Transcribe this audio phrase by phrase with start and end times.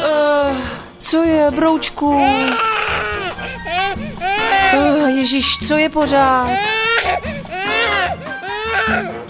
[0.00, 0.56] Uh,
[0.98, 2.06] co je, broučku?
[4.74, 6.48] Uh, Ježíš, co je pořád?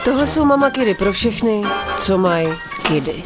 [0.04, 1.62] Tohle jsou mama kidy pro všechny,
[1.96, 2.48] co mají
[2.86, 3.22] kidy.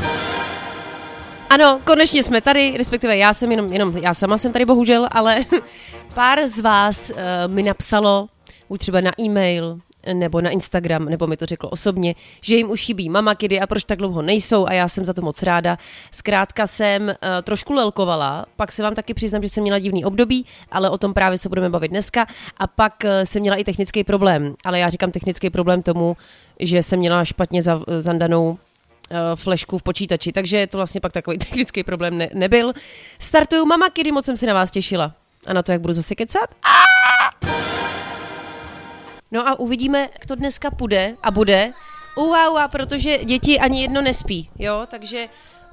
[1.51, 5.45] Ano, konečně jsme tady, respektive já jsem jenom, jenom já sama jsem tady bohužel, ale
[6.15, 7.17] pár z vás uh,
[7.47, 8.27] mi napsalo,
[8.69, 9.79] už třeba na e-mail,
[10.13, 13.67] nebo na Instagram, nebo mi to řeklo osobně, že jim už chybí mama kidy a
[13.67, 15.79] proč tak dlouho nejsou a já jsem za to moc ráda.
[16.11, 20.47] Zkrátka jsem uh, trošku lelkovala, pak se vám taky přiznám, že jsem měla divný období,
[20.71, 22.27] ale o tom právě se budeme bavit dneska
[22.57, 26.17] a pak uh, jsem měla i technický problém, ale já říkám technický problém tomu,
[26.61, 28.59] že jsem měla špatně za, zandanou
[29.35, 32.73] flešku v počítači, takže to vlastně pak takový technický problém ne- nebyl.
[33.19, 35.13] Startuju Mama Kidy, moc jsem se na vás těšila.
[35.47, 36.51] A na to, jak budu zase kecat.
[39.33, 41.73] No a uvidíme, jak to dneska půjde a bude.
[42.17, 45.29] Ua, ua, protože děti ani jedno nespí, jo, takže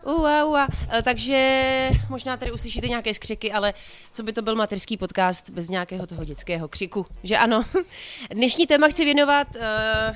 [0.05, 0.67] ua, ua.
[1.03, 3.73] Takže možná tady uslyšíte nějaké skřiky, ale
[4.13, 7.63] co by to byl materský podcast bez nějakého toho dětského křiku, že ano.
[8.33, 9.47] Dnešní téma chci věnovat...
[9.55, 10.15] Uh,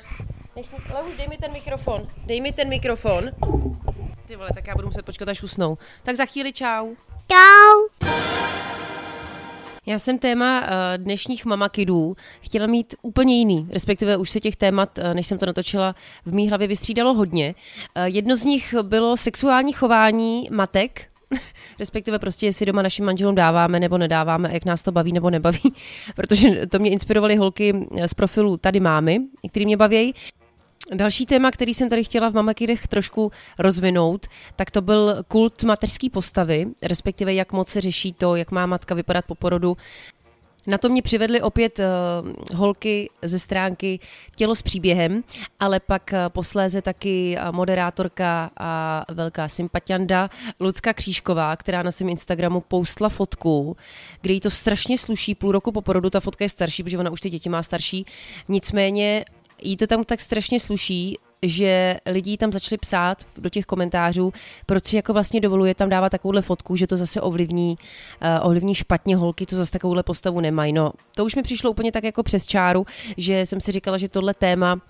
[0.54, 3.30] dnešní, Lehuš, dej mi ten mikrofon, dej mi ten mikrofon.
[4.26, 5.78] Ty vole, tak já budu muset počkat, až usnou.
[6.04, 6.96] Tak za chvíli čau.
[7.32, 8.08] Čau.
[9.86, 15.28] Já jsem téma dnešních mamakidů chtěla mít úplně jiný, respektive už se těch témat, než
[15.28, 17.56] jsem to natočila, v mý hlavě vystřídalo hodně.
[18.04, 21.08] Jedno z nich bylo sexuální chování matek,
[21.80, 25.74] respektive prostě jestli doma našim manželům dáváme nebo nedáváme, jak nás to baví nebo nebaví,
[26.16, 30.14] protože to mě inspirovaly holky z profilu Tady mámy, který mě baví.
[30.94, 36.10] Další téma, který jsem tady chtěla v Mamakidech trošku rozvinout, tak to byl kult mateřské
[36.10, 39.78] postavy, respektive jak moc se řeší to, jak má matka vypadat po porodu.
[40.68, 44.00] Na to mě přivedly opět uh, holky ze stránky
[44.36, 45.24] Tělo s příběhem,
[45.60, 50.30] ale pak uh, posléze taky uh, moderátorka a velká sympatianda
[50.60, 53.78] Lucka Křížková, která na svém Instagramu postla fotku,
[54.22, 57.12] kde jí to strašně sluší půl roku po porodu, ta fotka je starší, protože ona
[57.12, 58.06] už ty děti má starší,
[58.48, 59.26] nicméně
[59.62, 64.34] jí to tam tak strašně sluší, že lidi tam začali psát do těch komentářů,
[64.66, 67.76] proč si jako vlastně dovoluje tam dávat takovouhle fotku, že to zase ovlivní,
[68.22, 70.74] uh, ovlivní špatně holky, co zase takovouhle postavu nemají.
[70.74, 72.86] No, to už mi přišlo úplně tak jako přes čáru,
[73.18, 74.82] že jsem si říkala, že tohle téma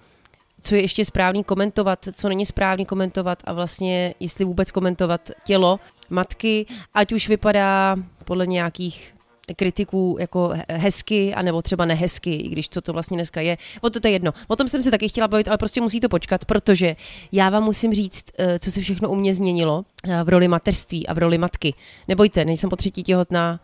[0.64, 5.80] co je ještě správný komentovat, co není správný komentovat a vlastně jestli vůbec komentovat tělo
[6.10, 7.96] matky, ať už vypadá
[8.26, 9.14] podle nějakých
[9.56, 13.58] kritiků jako hezky, anebo třeba nehezky, i když co to vlastně dneska je.
[13.82, 14.34] O to, to je jedno.
[14.48, 16.96] O tom jsem se taky chtěla bavit, ale prostě musí to počkat, protože
[17.32, 21.08] já vám musím říct, eh, co se všechno u mě změnilo eh, v roli mateřství
[21.08, 21.74] a v roli matky.
[22.08, 23.60] Nebojte, nejsem po třetí těhotná,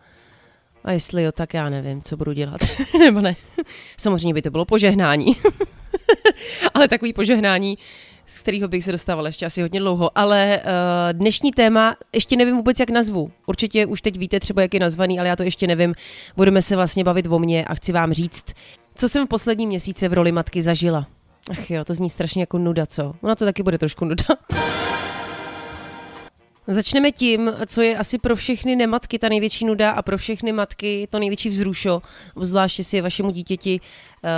[0.84, 2.60] a jestli jo, tak já nevím, co budu dělat.
[2.98, 3.36] Nebo ne.
[3.96, 5.36] Samozřejmě by to bylo požehnání.
[6.74, 7.78] ale takový požehnání,
[8.28, 10.18] z kterého bych se dostávala ještě asi hodně dlouho.
[10.18, 10.70] Ale uh,
[11.12, 13.30] dnešní téma ještě nevím vůbec, jak nazvu.
[13.46, 15.94] Určitě už teď víte třeba, jak je nazvaný, ale já to ještě nevím.
[16.36, 18.44] Budeme se vlastně bavit o mně a chci vám říct,
[18.94, 21.06] co jsem v poslední měsíce v roli matky zažila.
[21.50, 23.14] Ach jo, to zní strašně jako nuda, co?
[23.22, 24.24] Ona to taky bude trošku nuda.
[26.66, 31.08] Začneme tím, co je asi pro všechny nematky ta největší nuda a pro všechny matky
[31.10, 32.02] to největší vzrušo,
[32.34, 34.28] obzvláště si vašemu dítěti uh,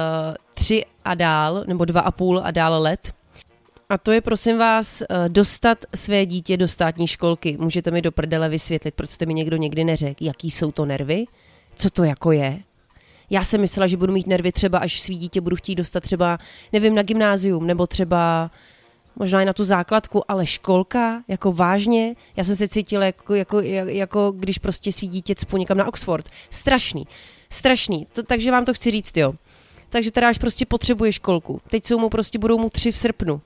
[0.55, 3.20] tři a dál, nebo dva a půl a dál let.
[3.91, 7.57] A to je, prosím vás, eh, dostat své dítě do státní školky.
[7.61, 11.25] Můžete mi do prdele vysvětlit, proč jste mi někdo někdy neřekl, jaký jsou to nervy?
[11.77, 12.61] Co to jako je?
[13.31, 16.39] Já jsem myslela, že budu mít nervy třeba, až svý dítě budu chtít dostat třeba,
[16.73, 18.51] nevím, na gymnázium, nebo třeba
[19.17, 23.61] možná i na tu základku, ale školka, jako vážně, já jsem se cítila jako, jako,
[23.87, 26.29] jako když prostě svý dítě cpu někam na Oxford.
[26.51, 27.07] Strašný,
[27.51, 28.07] strašný.
[28.13, 29.35] To, takže vám to chci říct, jo
[29.91, 31.61] takže teda až prostě potřebuje školku.
[31.71, 33.41] Teď jsou mu prostě, budou mu tři v srpnu.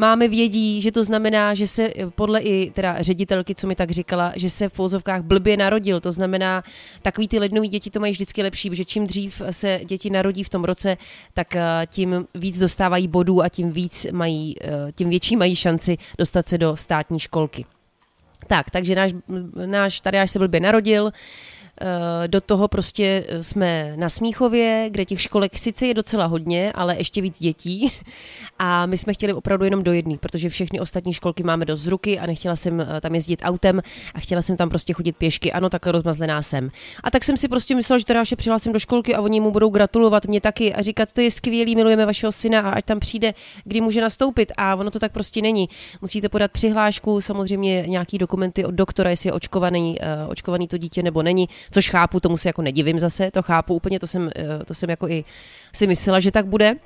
[0.00, 4.32] Máme vědí, že to znamená, že se podle i teda ředitelky, co mi tak říkala,
[4.36, 6.00] že se v fouzovkách blbě narodil.
[6.00, 6.62] To znamená,
[7.02, 10.48] takový ty lednový děti to mají vždycky lepší, protože čím dřív se děti narodí v
[10.48, 10.96] tom roce,
[11.34, 15.98] tak eh, tím víc dostávají bodů a tím víc mají, eh, tím větší mají šanci
[16.18, 17.64] dostat se do státní školky.
[18.46, 19.12] Tak, takže náš,
[19.66, 21.57] náš tady až se blbě narodil, Eh,
[22.26, 27.20] do toho prostě jsme na Smíchově, kde těch školek sice je docela hodně, ale ještě
[27.20, 27.92] víc dětí.
[28.58, 31.86] A my jsme chtěli opravdu jenom do jedné, protože všechny ostatní školky máme dost z
[31.86, 33.82] ruky a nechtěla jsem eh, tam jezdit autem
[34.14, 35.52] a chtěla jsem tam prostě chodit pěšky.
[35.52, 36.70] Ano, takhle rozmazlená jsem.
[37.04, 39.70] A tak jsem si prostě myslela, že až přihlásím do školky a oni mu budou
[39.70, 43.34] gratulovat mě taky a říkat, to je skvělý, milujeme vašeho syna a ať tam přijde,
[43.64, 44.52] kdy může nastoupit.
[44.56, 45.68] A ono to tak prostě není.
[46.00, 49.98] Musíte podat přihlášku, samozřejmě nějaký dokumenty od doktora, jestli je očkovaný,
[50.28, 54.00] očkovaný to dítě nebo není což chápu, tomu se jako nedivím zase, to chápu úplně,
[54.00, 55.24] to jsem, eh, to jsem jako i
[55.72, 56.76] si myslela, že tak bude.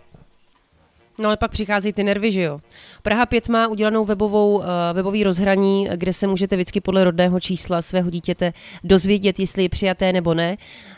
[1.19, 2.61] No ale pak přicházejí ty nervy, že jo.
[3.03, 7.83] Praha 5 má udělanou webovou, uh, webový rozhraní, kde se můžete vždycky podle rodného čísla
[7.83, 8.53] svého dítěte
[8.85, 10.57] dozvědět, jestli je přijaté nebo ne.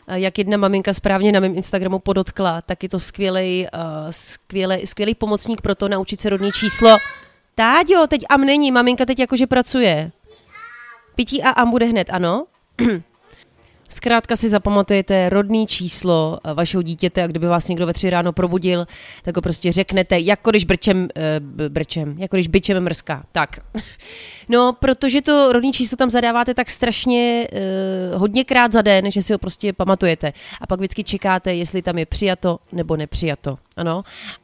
[0.08, 3.80] Uh, jak jedna maminka správně na mém Instagramu podotkla, tak je to skvělej, uh,
[4.10, 6.96] skvělej, skvělý pomocník pro to naučit se rodné číslo.
[7.54, 10.10] Táďo, teď am není, maminka teď jakože pracuje.
[11.14, 12.46] Pití a am bude hned, ano?
[13.94, 18.32] Zkrátka si zapamatujete rodný číslo eh, vašeho dítěte a kdyby vás někdo ve tři ráno
[18.32, 18.86] probudil,
[19.22, 21.08] tak ho prostě řeknete, jako když brčem,
[21.58, 23.22] uh, brčem, jako když byčem mrská.
[23.32, 23.58] Tak.
[24.48, 29.32] No, protože to rodný číslo tam zadáváte tak strašně uh, hodněkrát za den, že si
[29.32, 30.32] ho prostě pamatujete.
[30.60, 33.56] A pak vždycky čekáte, jestli tam je přijato nebo nepřijato.
[33.76, 34.02] Ano.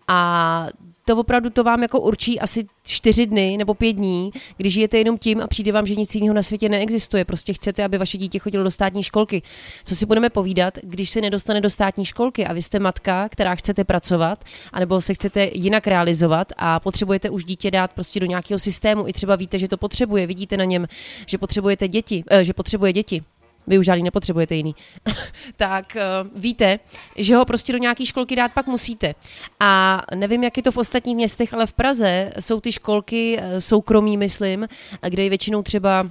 [0.09, 0.69] A
[1.11, 5.19] to opravdu to vám jako určí asi čtyři dny nebo pět dní, když žijete jenom
[5.19, 7.25] tím a přijde vám, že nic jiného na světě neexistuje.
[7.25, 9.43] Prostě chcete, aby vaše dítě chodilo do státní školky.
[9.85, 13.55] Co si budeme povídat, když se nedostane do státní školky a vy jste matka, která
[13.55, 18.59] chcete pracovat, anebo se chcete jinak realizovat a potřebujete už dítě dát prostě do nějakého
[18.59, 20.87] systému, i třeba víte, že to potřebuje, vidíte na něm,
[21.27, 23.23] že potřebujete děti, eh, že potřebuje děti
[23.67, 24.75] vy už žádný nepotřebujete jiný,
[25.57, 26.79] tak uh, víte,
[27.17, 29.15] že ho prostě do nějaké školky dát pak musíte.
[29.61, 33.59] A nevím, jak je to v ostatních městech, ale v Praze jsou ty školky uh,
[33.59, 34.69] soukromí, myslím,
[35.09, 36.03] kde je většinou třeba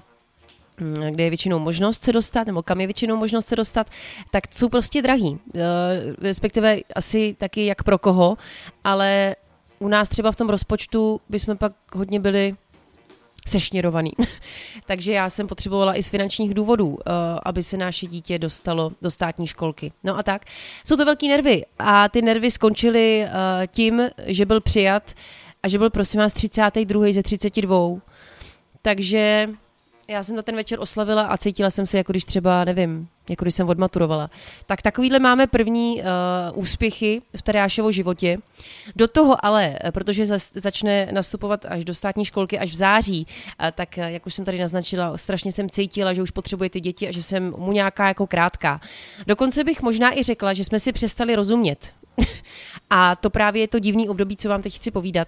[0.81, 3.87] hm, kde je většinou možnost se dostat, nebo kam je většinou možnost se dostat,
[4.31, 5.29] tak jsou prostě drahý.
[5.29, 5.39] Uh,
[6.21, 8.37] respektive asi taky jak pro koho,
[8.83, 9.35] ale
[9.79, 12.55] u nás třeba v tom rozpočtu bychom pak hodně byli
[13.49, 14.11] sešněrovaný.
[14.85, 16.97] Takže já jsem potřebovala i z finančních důvodů, uh,
[17.43, 19.91] aby se naše dítě dostalo do státní školky.
[20.03, 20.45] No a tak.
[20.85, 23.31] Jsou to velký nervy a ty nervy skončily uh,
[23.67, 25.13] tím, že byl přijat
[25.63, 27.11] a že byl prosím vás 32.
[27.11, 27.77] ze 32.
[28.81, 29.49] Takže
[30.07, 33.45] já jsem na ten večer oslavila a cítila jsem se, jako když třeba, nevím, jako
[33.45, 34.29] když jsem odmaturovala.
[34.65, 38.37] Tak takovýhle máme první uh, úspěchy v Tadeášovo životě.
[38.95, 43.67] Do toho ale, eh, protože začne nastupovat až do státní školky až v září, uh,
[43.71, 47.11] tak jak už jsem tady naznačila, strašně jsem cítila, že už potřebuje ty děti a
[47.11, 48.81] že jsem mu nějaká jako krátká.
[49.27, 51.93] Dokonce bych možná i řekla, že jsme si přestali rozumět.
[52.89, 55.27] a to právě je to divný období, co vám teď chci povídat.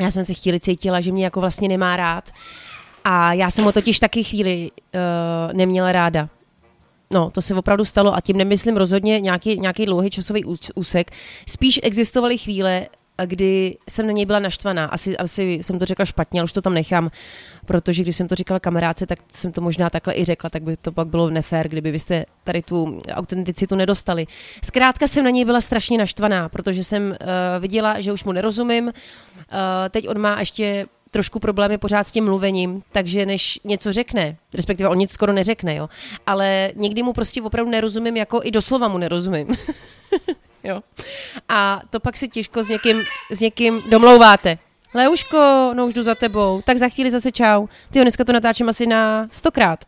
[0.00, 2.30] Já jsem se chvíli cítila, že mě jako vlastně nemá rád.
[3.04, 6.28] A já jsem ho totiž taky chvíli uh, neměla ráda.
[7.10, 10.44] No, to se opravdu stalo a tím nemyslím rozhodně nějaký, nějaký dlouhý časový
[10.74, 11.10] úsek.
[11.46, 12.86] Spíš existovaly chvíle,
[13.26, 14.84] kdy jsem na něj byla naštvaná.
[14.84, 17.10] Asi, asi jsem to řekla špatně, ale už to tam nechám,
[17.66, 20.76] protože když jsem to říkala kamarádce, tak jsem to možná takhle i řekla, tak by
[20.76, 24.26] to pak bylo nefér, kdyby byste tady tu autenticitu nedostali.
[24.64, 27.16] Zkrátka jsem na něj byla strašně naštvaná, protože jsem uh,
[27.58, 28.84] viděla, že už mu nerozumím.
[28.84, 28.92] Uh,
[29.90, 34.88] teď on má ještě trošku problémy pořád s tím mluvením, takže než něco řekne, respektive
[34.88, 35.88] on nic skoro neřekne, jo,
[36.26, 39.46] ale někdy mu prostě opravdu nerozumím, jako i doslova mu nerozumím.
[40.64, 40.80] jo.
[41.48, 44.58] A to pak se těžko s někým, s někým domlouváte.
[44.94, 47.66] Leuško, no už jdu za tebou, tak za chvíli zase čau.
[47.90, 49.84] Ty dneska to natáčím asi na stokrát.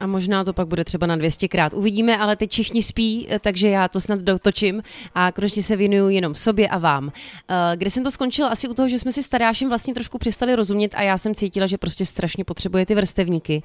[0.00, 1.74] A možná to pak bude třeba na 200 krát.
[1.74, 4.82] Uvidíme, ale teď všichni spí, eh, takže já to snad dotočím
[5.14, 7.12] a konečně se věnuju jenom sobě a vám.
[7.48, 8.48] Eh, kde jsem to skončila?
[8.48, 11.34] Asi u toho, že jsme si s Tadášem vlastně trošku přestali rozumět a já jsem
[11.34, 13.62] cítila, že prostě strašně potřebuje ty vrstevníky.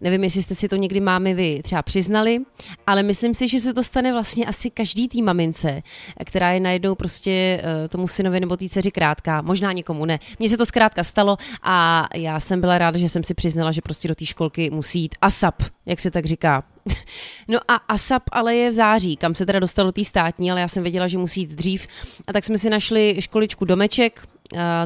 [0.00, 2.38] Nevím, jestli jste si to někdy mámy vy třeba přiznali,
[2.86, 5.82] ale myslím si, že se to stane vlastně asi každý tý mamince,
[6.24, 9.42] která je najednou prostě eh, tomu synovi nebo té dceři krátká.
[9.42, 10.18] Možná někomu ne.
[10.38, 13.80] Mně se to zkrátka stalo a já jsem byla ráda, že jsem si přiznala, že
[13.80, 16.64] prostě do té školky musí jít ASAP jak se tak říká.
[17.48, 20.68] No a ASAP ale je v září, kam se teda dostalo tý státní, ale já
[20.68, 21.86] jsem věděla, že musí jít dřív.
[22.26, 24.26] A tak jsme si našli školičku Domeček,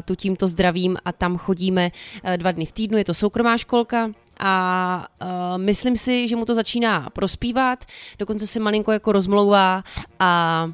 [0.05, 1.91] tu tímto zdravím a tam chodíme
[2.37, 5.27] dva dny v týdnu, je to soukromá školka, a uh,
[5.57, 7.85] myslím si, že mu to začíná prospívat,
[8.19, 9.83] dokonce se malinko jako rozmlouvá
[10.19, 10.71] a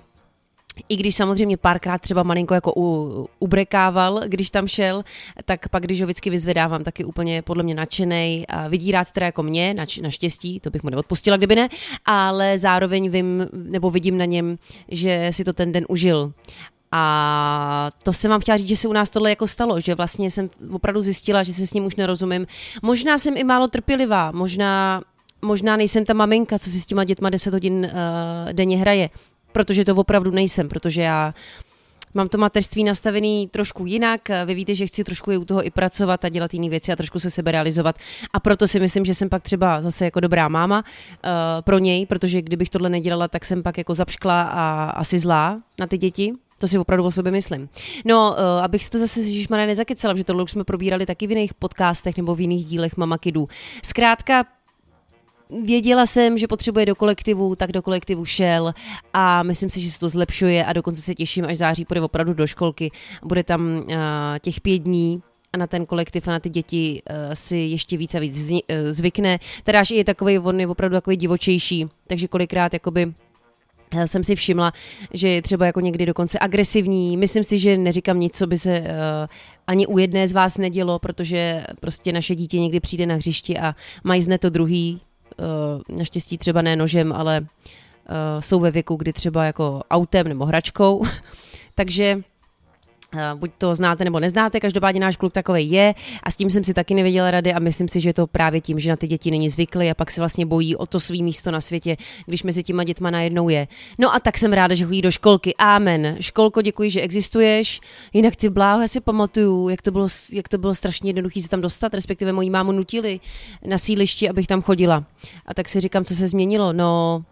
[0.89, 5.03] i když samozřejmě párkrát třeba malinko jako u, ubrekával, když tam šel,
[5.45, 9.11] tak pak, když ho vždycky vyzvedávám, tak je úplně podle mě nadšený a vidí rád
[9.11, 11.69] teda jako mě, nač, naštěstí, to bych mu neodpustila, kdyby ne,
[12.05, 14.57] ale zároveň vím, nebo vidím na něm,
[14.87, 16.33] že si to ten den užil.
[16.91, 20.31] A to jsem vám chtěla říct, že se u nás tohle jako stalo, že vlastně
[20.31, 22.47] jsem opravdu zjistila, že se s ním už nerozumím.
[22.81, 25.01] Možná jsem i málo trpělivá, možná
[25.41, 29.09] možná nejsem ta maminka, co si s těma dětma 10 hodin uh, denně hraje
[29.51, 31.33] protože to opravdu nejsem, protože já
[32.13, 34.21] mám to mateřství nastavený trošku jinak.
[34.45, 37.19] Vy víte, že chci trošku u toho i pracovat a dělat jiné věci a trošku
[37.19, 37.95] se sebe realizovat.
[38.33, 41.31] A proto si myslím, že jsem pak třeba zase jako dobrá máma uh,
[41.61, 45.87] pro něj, protože kdybych tohle nedělala, tak jsem pak jako zapškla a asi zlá na
[45.87, 46.33] ty děti.
[46.59, 47.69] To si opravdu o sobě myslím.
[48.05, 51.29] No, uh, abych si to zase Ježišmarja nezakecala, že tohle už jsme probírali taky v
[51.29, 53.47] jiných podcastech nebo v jiných dílech Mama Kidů.
[53.83, 54.45] Zkrátka,
[55.63, 58.73] věděla jsem, že potřebuje do kolektivu, tak do kolektivu šel
[59.13, 62.33] a myslím si, že se to zlepšuje a dokonce se těším, až září půjde opravdu
[62.33, 62.91] do školky.
[63.23, 63.95] Bude tam uh,
[64.41, 65.21] těch pět dní,
[65.53, 68.63] a na ten kolektiv a na ty děti uh, si ještě víc a víc zni,
[68.63, 69.39] uh, zvykne.
[69.63, 73.13] Teda je takový, on je opravdu takový divočejší, takže kolikrát jakoby
[74.05, 74.73] jsem si všimla,
[75.13, 77.17] že je třeba jako někdy dokonce agresivní.
[77.17, 78.87] Myslím si, že neříkám nic, co by se uh,
[79.67, 83.75] ani u jedné z vás nedělo, protože prostě naše dítě někdy přijde na hřišti a
[84.03, 85.10] mají zne to druhý, uh,
[85.89, 87.45] naštěstí třeba ne nožem, ale uh,
[88.39, 91.03] jsou ve věku, kdy třeba jako autem nebo hračkou.
[91.75, 92.30] Takže Eh,
[93.35, 96.73] buď to znáte nebo neznáte, každopádně náš kluk takový je a s tím jsem si
[96.73, 99.31] taky nevěděla rady a myslím si, že je to právě tím, že na ty děti
[99.31, 102.63] není zvyklý a pak se vlastně bojí o to svý místo na světě, když mezi
[102.63, 103.67] těma dětma najednou je.
[103.99, 105.55] No a tak jsem ráda, že chodí do školky.
[105.55, 106.17] Amen.
[106.19, 107.79] Školko, děkuji, že existuješ.
[108.13, 111.49] Jinak ty bláho, já si pamatuju, jak to bylo, jak to bylo strašně jednoduché se
[111.49, 113.19] tam dostat, respektive mojí mámu nutili
[113.65, 115.03] na sílišti, abych tam chodila.
[115.45, 116.73] A tak si říkám, co se změnilo.
[116.73, 117.23] No,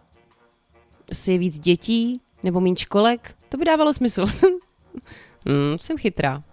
[1.12, 3.36] asi je víc dětí nebo méně školek?
[3.50, 4.26] To by dávalo smysl.
[5.48, 6.44] Hmm, jsem chytrá.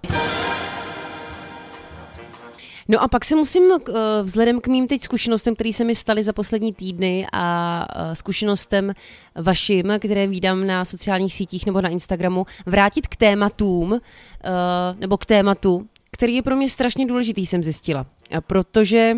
[2.88, 6.22] No a pak se musím eh, vzhledem k mým teď zkušenostem, které se mi staly
[6.22, 8.92] za poslední týdny a eh, zkušenostem
[9.34, 14.50] vašim, které vídám na sociálních sítích nebo na Instagramu, vrátit k tématům eh,
[14.98, 18.06] nebo k tématu, který je pro mě strašně důležitý, jsem zjistila.
[18.46, 19.14] Protože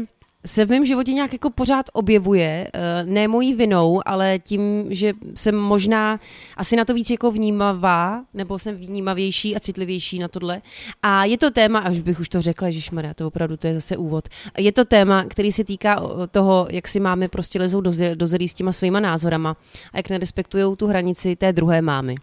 [0.47, 5.13] se v mém životě nějak jako pořád objevuje, eh, ne mojí vinou, ale tím, že
[5.35, 6.21] jsem možná
[6.57, 10.63] asi na to víc jako vnímavá, nebo jsem vnímavější a citlivější na tohle.
[11.03, 13.75] A je to téma, až bych už to řekla, že šmarja, to opravdu to je
[13.75, 14.29] zase úvod.
[14.59, 17.81] Je to téma, který se týká toho, jak si máme prostě lezou
[18.15, 19.57] do, zelí s těma svýma názorama
[19.93, 22.15] a jak nerespektují tu hranici té druhé mámy.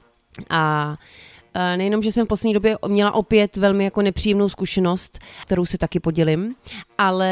[0.50, 1.35] A Eh,
[1.76, 6.00] nejenom, že jsem v poslední době měla opět velmi jako nepříjemnou zkušenost, kterou se taky
[6.00, 6.56] podělím,
[6.98, 7.30] ale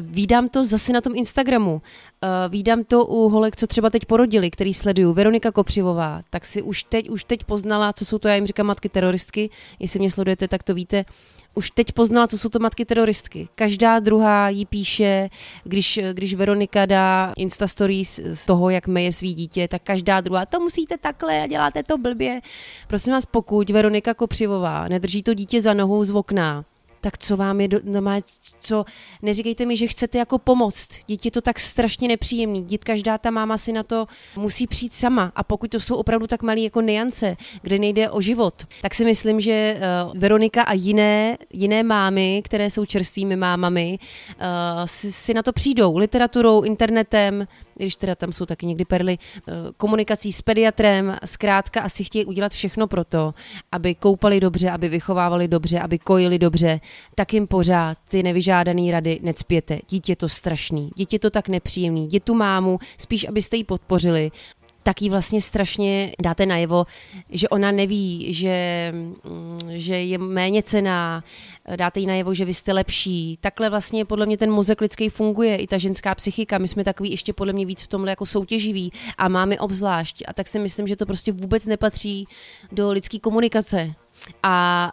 [0.00, 1.82] vídám to zase na tom Instagramu.
[2.24, 5.12] Uh, vídám to u holek, co třeba teď porodili, který sleduju.
[5.12, 8.66] Veronika Kopřivová, tak si už teď, už teď poznala, co jsou to, já jim říkám
[8.66, 11.04] matky teroristky, jestli mě sledujete, tak to víte,
[11.54, 13.48] už teď poznala, co jsou to matky teroristky.
[13.54, 15.28] Každá druhá jí píše,
[15.64, 20.46] když, když Veronika dá Insta stories z toho, jak meje svý dítě, tak každá druhá,
[20.46, 22.40] to musíte takhle a děláte to blbě.
[22.88, 26.64] Prosím vás, pokud Veronika Kopřivová nedrží to dítě za nohou z okna,
[27.04, 28.20] tak co vám je, do, no
[28.60, 28.84] co,
[29.22, 30.88] neříkejte mi, že chcete jako pomoct.
[31.06, 32.64] Dítě to tak strašně nepříjemný.
[32.64, 34.06] Dít každá ta máma si na to
[34.36, 35.32] musí přijít sama.
[35.36, 39.04] A pokud to jsou opravdu tak malé jako niance, kde nejde o život, tak si
[39.04, 44.44] myslím, že uh, Veronika a jiné, jiné mámy, které jsou čerstvými mámami, uh,
[44.84, 47.46] si, si na to přijdou literaturou, internetem,
[47.76, 52.52] když teda tam jsou taky někdy perly, eh, komunikací s pediatrem, zkrátka asi chtějí udělat
[52.52, 53.34] všechno pro to,
[53.72, 56.80] aby koupali dobře, aby vychovávali dobře, aby kojili dobře,
[57.14, 59.78] tak jim pořád ty nevyžádané rady necpěte.
[59.90, 64.30] Dítě to strašný, dítě to tak nepříjemný, dítě tu mámu, spíš abyste ji podpořili,
[64.84, 66.86] tak jí vlastně strašně dáte najevo,
[67.30, 68.88] že ona neví, že,
[69.24, 71.24] mm, že je méně cená,
[71.76, 73.38] dáte jí najevo, že vy jste lepší.
[73.40, 76.58] Takhle vlastně podle mě ten mozek lidský funguje, i ta ženská psychika.
[76.58, 80.22] My jsme takový ještě podle mě víc v tomhle jako soutěživí a máme obzvlášť.
[80.28, 82.28] A tak si myslím, že to prostě vůbec nepatří
[82.72, 83.94] do lidské komunikace.
[84.42, 84.90] A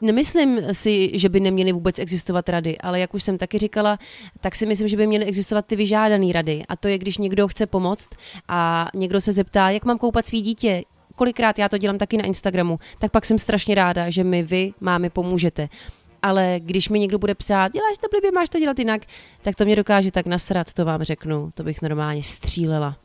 [0.00, 3.98] Nemyslím si, že by neměly vůbec existovat rady, ale jak už jsem taky říkala,
[4.40, 6.62] tak si myslím, že by měly existovat ty vyžádané rady.
[6.68, 8.08] A to je, když někdo chce pomoct
[8.48, 10.82] a někdo se zeptá, jak mám koupat svý dítě,
[11.14, 14.72] kolikrát já to dělám taky na Instagramu, tak pak jsem strašně ráda, že mi vy,
[14.80, 15.68] mámy, pomůžete.
[16.22, 19.02] Ale když mi někdo bude psát, děláš to blbě, máš to dělat jinak,
[19.42, 21.50] tak to mě dokáže tak nasrat, to vám řeknu.
[21.54, 22.96] To bych normálně střílela.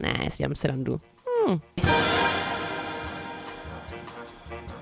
[0.00, 1.00] Ne, si dělám srandu.
[1.46, 1.60] Hmm.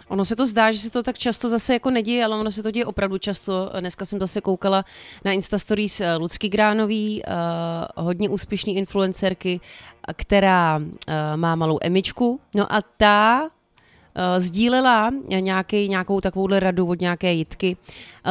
[0.08, 2.62] Ono se to zdá, že se to tak často zase jako neděje, ale ono se
[2.62, 3.70] to děje opravdu často.
[3.80, 4.84] Dneska jsem zase koukala
[5.24, 9.60] na Insta Stories eh, Lucky Gránový, uh, hodně úspěšný influencerky,
[10.16, 10.84] která uh,
[11.36, 12.40] má malou Emičku.
[12.54, 13.50] No a ta
[14.38, 17.76] sdílela nějaký, nějakou takovouhle radu od nějaké jitky,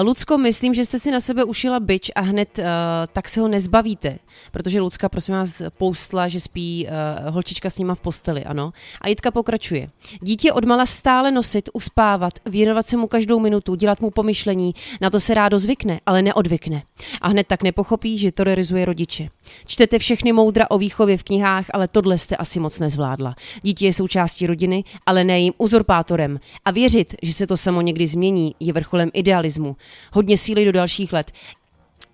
[0.01, 2.65] Lucko, myslím, že jste si na sebe ušila byč a hned uh,
[3.13, 4.19] tak se ho nezbavíte,
[4.51, 8.73] protože Lucka, prosím vás, poustla, že spí uh, holčička s nima v posteli, ano.
[9.01, 9.89] A Jitka pokračuje.
[10.21, 15.19] Dítě odmala stále nosit, uspávat, věnovat se mu každou minutu, dělat mu pomyšlení, na to
[15.19, 16.83] se rádo zvykne, ale neodvykne.
[17.21, 19.27] A hned tak nepochopí, že terorizuje rodiče.
[19.65, 23.35] Čtete všechny moudra o výchově v knihách, ale tohle jste asi moc nezvládla.
[23.61, 26.39] Dítě je součástí rodiny, ale ne jím uzurpátorem.
[26.65, 29.75] A věřit, že se to samo někdy změní, je vrcholem idealismu
[30.11, 31.31] hodně síly do dalších let.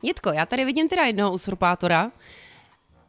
[0.03, 2.11] Jitko, já tady vidím teda jednoho usurpátora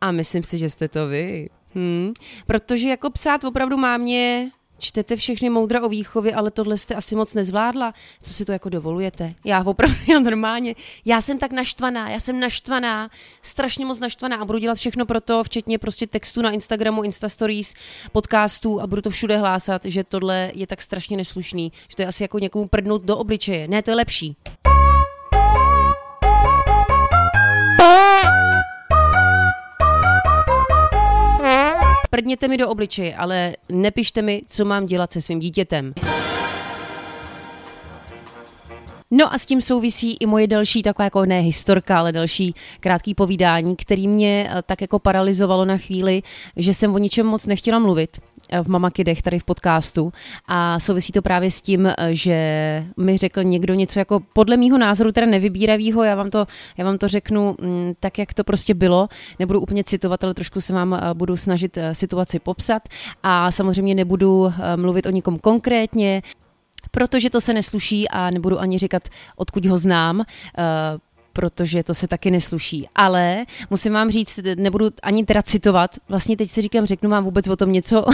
[0.00, 1.48] a myslím si, že jste to vy.
[1.74, 2.12] Hmm.
[2.46, 7.16] Protože jako psát opravdu má mě čtete všechny moudra o výchově, ale tohle jste asi
[7.16, 7.94] moc nezvládla.
[8.22, 9.34] Co si to jako dovolujete?
[9.44, 13.10] Já opravdu, já normálně, já jsem tak naštvaná, já jsem naštvaná,
[13.42, 17.28] strašně moc naštvaná a budu dělat všechno pro to, včetně prostě textu na Instagramu, Insta
[17.28, 17.74] Stories,
[18.12, 22.08] podcastů a budu to všude hlásat, že tohle je tak strašně neslušný, že to je
[22.08, 23.68] asi jako někomu prdnout do obličeje.
[23.68, 24.36] Ne, to je lepší.
[32.20, 35.94] Prdněte mi do obličeje, ale nepište mi, co mám dělat se svým dítětem.
[39.10, 43.14] No a s tím souvisí i moje další taková jako ne historka, ale další krátký
[43.14, 46.22] povídání, který mě eh, tak jako paralizovalo na chvíli,
[46.56, 48.20] že jsem o ničem moc nechtěla mluvit
[48.62, 50.12] v Mama Kidech tady v podcastu.
[50.48, 52.36] A souvisí to právě s tím, že
[52.96, 56.98] mi řekl někdo něco jako podle mýho názoru teda nevybíravýho, já vám to, já vám
[56.98, 60.94] to řeknu mm, tak, jak to prostě bylo, nebudu úplně citovat, ale trošku se vám
[60.94, 62.82] eh, budu snažit eh, situaci popsat.
[63.22, 66.22] A samozřejmě nebudu eh, mluvit o nikom konkrétně,
[66.90, 69.02] protože to se nesluší a nebudu ani říkat,
[69.36, 70.24] odkud ho znám,
[71.40, 72.88] protože to se taky nesluší.
[72.94, 77.48] Ale musím vám říct, nebudu ani teda citovat, vlastně teď si říkám, řeknu vám vůbec
[77.48, 78.04] o tom něco.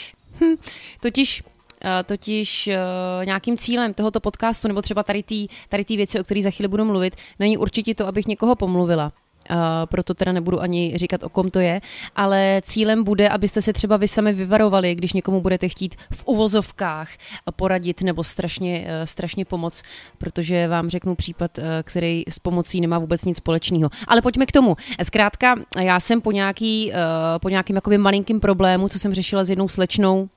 [1.00, 1.42] Totiž
[1.84, 5.34] eh, totiž uh, nějakým cílem tohoto podcastu, nebo třeba tady té
[5.68, 9.12] tady věci, o kterých za chvíli budu mluvit, není určitě to, abych někoho pomluvila.
[9.50, 11.80] Uh, proto teda nebudu ani říkat, o kom to je,
[12.16, 17.08] ale cílem bude, abyste se třeba vy sami vyvarovali, když někomu budete chtít v uvozovkách
[17.56, 19.82] poradit nebo strašně, uh, strašně pomoc,
[20.18, 23.90] protože vám řeknu případ, uh, který s pomocí nemá vůbec nic společného.
[24.06, 24.76] Ale pojďme k tomu.
[25.02, 26.92] Zkrátka, já jsem po, nějaký,
[27.40, 30.28] po nějakým jakoby malinkým problému, co jsem řešila s jednou slečnou,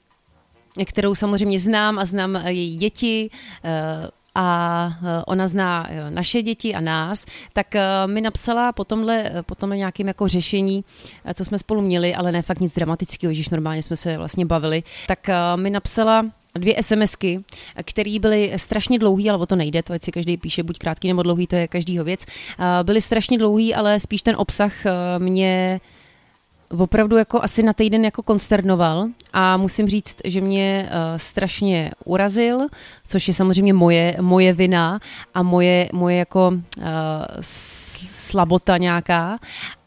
[0.86, 3.30] kterou samozřejmě znám a znám její děti,
[4.36, 9.32] a eh, ona zná eh, naše děti a nás, tak eh, mi napsala po tomhle,
[9.46, 10.84] po tomhle nějakým jako řešení,
[11.34, 14.84] co jsme spolu měli, ale ne fakt nic dramatického, když normálně jsme se vlastně bavili,
[15.08, 15.20] tak
[15.56, 16.26] mi napsala
[16.56, 17.44] dvě SMSky,
[17.84, 21.08] které byly strašně dlouhé, ale o to nejde, to ať si každý píše, buď krátký
[21.08, 22.26] nebo dlouhý, to je každýho věc.
[22.84, 24.74] Byly strašně dlouhý, ale spíš ten obsah
[25.18, 25.80] mě
[26.78, 32.68] opravdu jako asi na týden jako konsternoval a musím říct, že mě uh, strašně urazil,
[33.08, 35.00] což je samozřejmě moje, moje vina
[35.34, 36.84] a moje, moje jako uh,
[37.42, 39.40] slabota nějaká.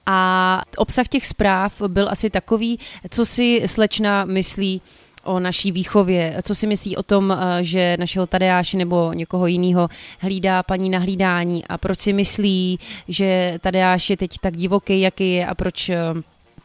[0.07, 2.79] A obsah těch zpráv byl asi takový,
[3.11, 4.83] co si slečna myslí
[5.25, 9.89] o naší výchově, co si myslí o tom, eh, že našeho Tadeáše nebo někoho jiného
[10.21, 15.33] hlídá paní na hlídání a proč si myslí, že Tadeáš je teď tak divoký, jaký
[15.33, 15.91] je a proč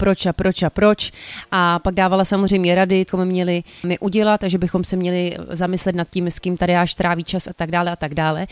[0.01, 1.11] proč a proč a proč.
[1.51, 6.09] A pak dávala samozřejmě rady, komu měli my udělat, takže bychom se měli zamyslet nad
[6.09, 8.47] tím, s kým tady až tráví čas a tak dále a tak dále.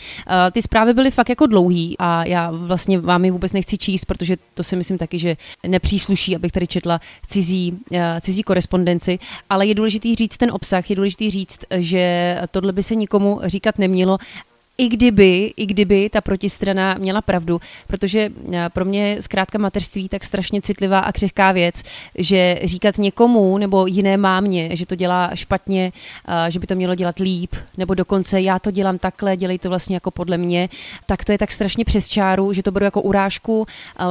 [0.52, 4.38] Ty zprávy byly fakt jako dlouhý a já vlastně vám je vůbec nechci číst, protože
[4.54, 7.78] to si myslím taky, že nepřísluší, abych tady četla cizí,
[8.22, 12.96] cizí korespondenci, ale je důležitý říct ten obsah, je důležitý říct, že tohle by se
[12.96, 14.18] nikomu říkat nemělo
[14.80, 20.24] i kdyby, i kdyby ta protistrana měla pravdu, protože eh, pro mě zkrátka mateřství tak
[20.24, 21.84] strašně citlivá a křehká věc,
[22.16, 25.92] že říkat někomu nebo jiné mámě, že to dělá špatně,
[26.28, 29.70] eh, že by to mělo dělat líp, nebo dokonce já to dělám takhle, dělej to
[29.70, 30.70] vlastně jako podle mě,
[31.06, 33.68] tak to je tak strašně přes čáru, že to beru jako urážku.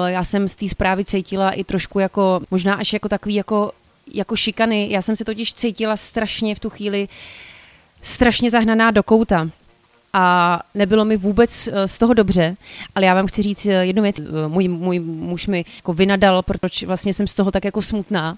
[0.07, 3.72] Já jsem z té zprávy cítila i trošku jako, možná až jako takový jako,
[4.14, 4.87] jako šikany.
[4.90, 7.09] Já jsem se totiž cítila strašně v tu chvíli
[8.02, 9.48] strašně zahnaná do kouta
[10.12, 12.57] a nebylo mi vůbec eh, z toho dobře,
[12.94, 14.18] ale já vám chci říct eh, jednu věc.
[14.18, 18.37] Eh, můj, můj muž mi jako vynadal, protože vlastně jsem z toho tak jako smutná,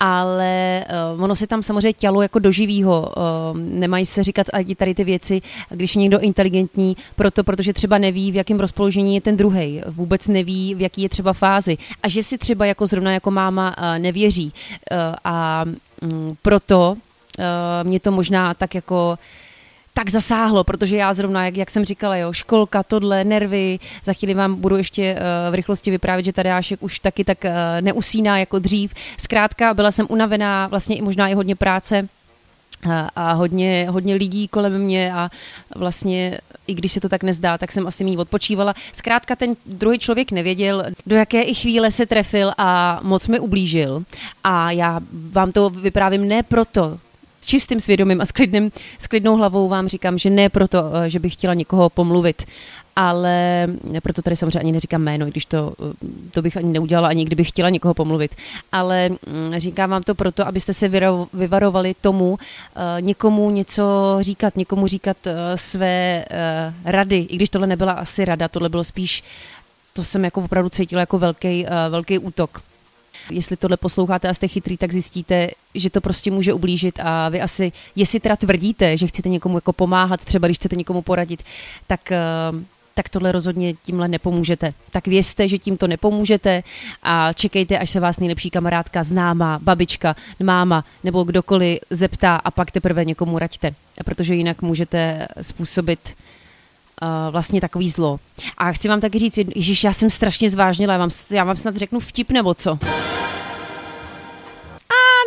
[0.00, 0.84] ale
[1.18, 3.12] ono se tam samozřejmě tělo jako do živýho.
[3.16, 7.98] Uh, nemají se říkat ani tady ty věci, když je někdo inteligentní, proto, protože třeba
[7.98, 12.08] neví, v jakém rozpoložení je ten druhý, vůbec neví, v jaký je třeba fázi a
[12.08, 14.52] že si třeba jako zrovna jako máma nevěří
[15.24, 15.64] a
[16.02, 16.96] um, proto
[17.82, 19.18] mě to možná tak jako
[19.94, 24.34] tak zasáhlo, protože já zrovna, jak, jak jsem říkala, jo, školka, tohle, nervy, za chvíli
[24.34, 27.50] vám budu ještě uh, v rychlosti vyprávět, že Tadeášek už taky tak uh,
[27.80, 28.94] neusíná jako dřív.
[29.18, 32.08] Zkrátka byla jsem unavená, vlastně i možná i hodně práce,
[32.90, 35.30] eh, a hodně, hodně lidí kolem mě a
[35.76, 38.74] vlastně, i když se to tak nezdá, tak jsem asi méně odpočívala.
[38.92, 44.04] Zkrátka ten druhý člověk nevěděl, do jaké i chvíle se trefil a moc mi ublížil.
[44.44, 45.00] A já
[45.32, 46.98] vám to vyprávím ne proto,
[47.46, 51.18] čistým svědomím a s, klidným, s klidnou hlavou vám říkám, že ne proto, eh, že
[51.18, 52.44] bych chtěla někoho pomluvit,
[52.96, 53.66] ale
[54.02, 57.24] proto tady samozřejmě ani neříkám jméno, i když to, eh, to bych ani neudělala, ani
[57.24, 58.34] kdybych chtěla někoho pomluvit.
[58.72, 59.18] Ale mm,
[59.58, 60.88] říkám vám to proto, abyste se
[61.32, 65.16] vyvarovali tomu, eh, někomu něco říkat, někomu říkat
[65.54, 66.24] své
[66.84, 69.24] rady, i když tohle nebyla asi rada, tohle bylo spíš,
[69.92, 72.69] to jsem jako opravdu cítila jako velký, velký útok.
[73.30, 77.40] Jestli tohle posloucháte a jste chytrý, tak zjistíte, že to prostě může ublížit a vy
[77.40, 81.42] asi, jestli teda tvrdíte, že chcete někomu jako pomáhat, třeba když chcete někomu poradit,
[81.86, 82.00] tak
[82.52, 82.60] uh,
[82.94, 84.74] tak tohle rozhodně tímhle nepomůžete.
[84.92, 86.62] Tak vězte, že tímto nepomůžete
[87.02, 92.70] a čekejte, až se vás nejlepší kamarádka, známá, babička, máma nebo kdokoliv zeptá a pak
[92.70, 96.14] teprve někomu raďte, protože jinak můžete způsobit
[97.30, 98.20] vlastně takový zlo.
[98.58, 101.76] A chci vám taky říct, Ježíš, já jsem strašně zvážnila, já vám, já vám snad
[101.76, 102.78] řeknu vtip nebo co?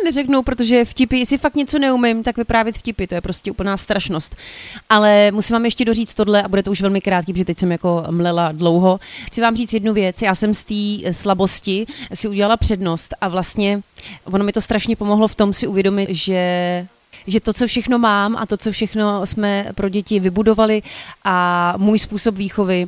[0.04, 4.36] neřeknou, protože vtipy, jestli fakt něco neumím, tak vyprávět vtipy, to je prostě úplná strašnost.
[4.88, 7.72] Ale musím vám ještě doříct tohle a bude to už velmi krátký, protože teď jsem
[7.72, 9.00] jako mlela dlouho.
[9.26, 13.80] Chci vám říct jednu věc, já jsem z té slabosti si udělala přednost a vlastně
[14.24, 16.86] ono mi to strašně pomohlo v tom si uvědomit, že
[17.26, 20.82] že to, co všechno mám a to, co všechno jsme pro děti vybudovali
[21.24, 22.86] a můj způsob výchovy,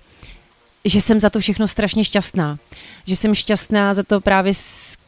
[0.85, 2.59] že jsem za to všechno strašně šťastná.
[3.07, 4.53] Že jsem šťastná za to právě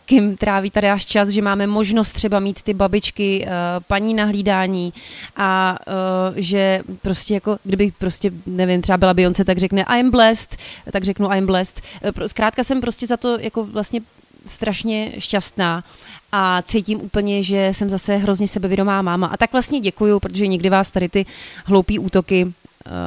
[0.08, 3.50] kým tráví tady až čas, že máme možnost třeba mít ty babičky, uh,
[3.86, 4.92] paní na hlídání
[5.36, 10.56] a uh, že prostě jako, kdybych prostě, nevím, třeba byla Beyoncé, tak řekne I'm blessed,
[10.92, 11.80] tak řeknu I'm blessed.
[12.02, 14.00] Eh, zkrátka jsem prostě za to jako vlastně
[14.48, 15.84] strašně šťastná
[16.32, 19.26] a cítím úplně, že jsem zase hrozně sebevědomá máma.
[19.26, 21.26] A tak vlastně děkuju, protože někdy vás tady ty
[21.64, 22.52] hloupý útoky uh,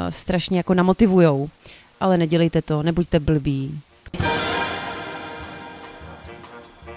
[0.09, 1.49] strašně jako namotivujou.
[1.99, 3.79] Ale nedělejte to, nebuďte blbí.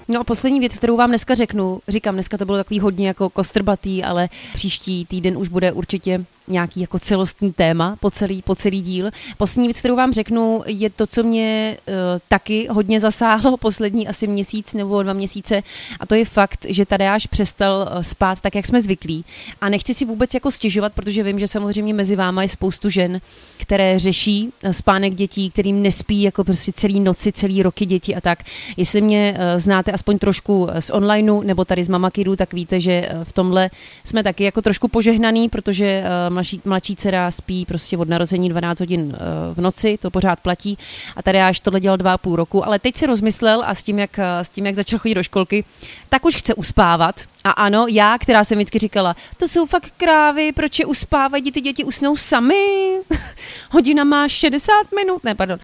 [0.08, 3.30] No a poslední věc, kterou vám dneska řeknu, říkám, dneska to bylo takový hodně jako
[3.30, 8.80] kostrbatý, ale příští týden už bude určitě nějaký jako celostní téma po celý, po celý
[8.80, 9.10] díl.
[9.38, 11.94] Poslední věc, kterou vám řeknu, je to, co mě uh,
[12.28, 15.62] taky hodně zasáhlo poslední asi měsíc nebo dva měsíce
[16.00, 19.24] a to je fakt, že Tadeáš přestal uh, spát tak, jak jsme zvyklí
[19.60, 23.20] a nechci si vůbec jako stěžovat, protože vím, že samozřejmě mezi váma je spoustu žen,
[23.56, 28.20] které řeší uh, spánek dětí, kterým nespí jako prostě celý noci, celý roky děti a
[28.20, 28.38] tak.
[28.76, 33.08] Jestli mě uh, znáte aspoň trošku z onlineu nebo tady z Mamakidu, tak víte, že
[33.24, 33.70] v tomhle
[34.04, 38.80] jsme taky jako trošku požehnaný, protože uh, mladší, mladší dcera spí prostě od narození 12
[38.80, 39.18] hodin eh,
[39.54, 40.78] v noci, to pořád platí.
[41.16, 43.82] A tady až tohle dělal dva a půl roku, ale teď si rozmyslel a s
[43.82, 45.64] tím, jak, eh, s tím, jak začal chodit do školky,
[46.08, 47.20] tak už chce uspávat.
[47.44, 51.60] A ano, já, která jsem vždycky říkala, to jsou fakt krávy, proč je uspávají, ty
[51.60, 52.98] děti usnou sami.
[53.70, 55.58] Hodina má 60 minut, ne, pardon.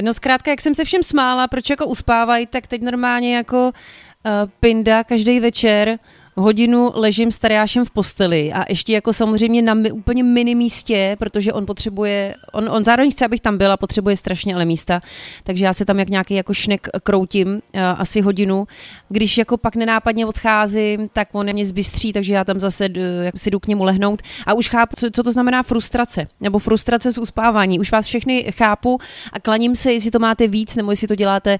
[0.00, 4.50] No zkrátka, jak jsem se všem smála, proč jako uspávají, tak teď normálně jako uh,
[4.60, 5.98] pinda každý večer
[6.36, 7.40] hodinu ležím s
[7.84, 12.68] v posteli a ještě jako samozřejmě na mi, úplně mini místě, protože on potřebuje, on,
[12.68, 15.00] on zároveň chce, abych tam byla, potřebuje strašně ale místa,
[15.44, 18.66] takže já se tam jak nějaký jako šnek kroutím uh, asi hodinu.
[19.08, 22.94] Když jako pak nenápadně odcházím, tak on mě zbystří, takže já tam zase uh,
[23.36, 27.12] si jdu k němu lehnout a už chápu, co, co to znamená frustrace, nebo frustrace
[27.12, 27.78] z uspávání.
[27.78, 28.98] Už vás všechny chápu
[29.32, 31.58] a klaním se, jestli to máte víc, nebo jestli to děláte,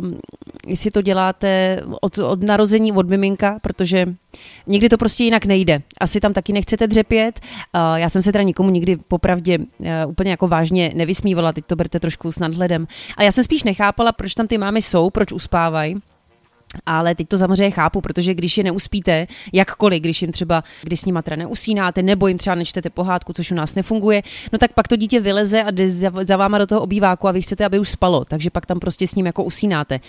[0.00, 0.12] uh,
[0.66, 3.58] jestli to děláte od, od narození, od miminka,
[4.66, 5.82] někdy to prostě jinak nejde.
[6.00, 7.40] Asi tam taky nechcete dřepět.
[7.94, 12.00] Já jsem se teda nikomu nikdy popravdě e, úplně jako vážně nevysmívala, teď to berte
[12.00, 12.86] trošku s nadhledem.
[13.16, 15.96] Ale já jsem spíš nechápala, proč tam ty mámy jsou, proč uspávají.
[16.86, 21.04] Ale teď to samozřejmě chápu, protože když je neuspíte, jakkoliv, když jim třeba, když s
[21.04, 24.88] nima teda neusínáte, nebo jim třeba nečtete pohádku, což u nás nefunguje, no tak pak
[24.88, 27.78] to dítě vyleze a jde za, za váma do toho obýváku a vy chcete, aby
[27.78, 30.00] už spalo, takže pak tam prostě s ním jako usínáte.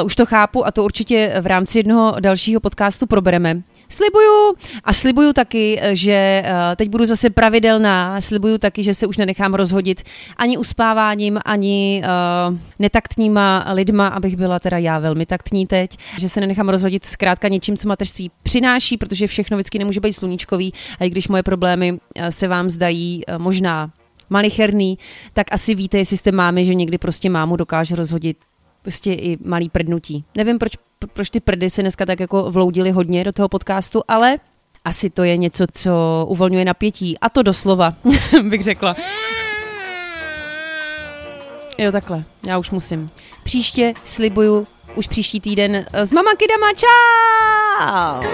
[0.00, 3.62] Uh, už to chápu a to určitě v rámci jednoho dalšího podcastu probereme,
[3.94, 4.54] Slibuju.
[4.84, 6.12] A slibuju taky, že
[6.44, 10.02] eh, teď budu zase pravidelná, slibuju taky, že se už nenechám rozhodit
[10.36, 16.40] ani uspáváním, ani uh, netaktníma lidma, abych byla teda já velmi taktní teď, že se
[16.40, 20.72] nenechám rozhodit zkrátka něčím, co mateřství přináší, protože všechno vždycky nemůže být sluníčkový.
[21.00, 23.90] A i když moje problémy eh, se vám zdají možná
[24.30, 24.98] malicherný,
[25.32, 28.36] tak asi víte, jestli jste mámy, že někdy prostě mámu dokáže rozhodit
[28.84, 30.24] prostě i malý prdnutí.
[30.36, 30.72] Nevím, proč,
[31.12, 34.38] proč ty prdy se dneska tak jako vloudily hodně do toho podcastu, ale
[34.84, 37.18] asi to je něco, co uvolňuje napětí.
[37.18, 37.94] A to doslova,
[38.48, 38.94] bych řekla.
[41.78, 42.24] Jo, takhle.
[42.46, 43.10] Já už musím.
[43.44, 46.72] Příště slibuju už příští týden s Mama Kidama.
[46.76, 48.28] Čau!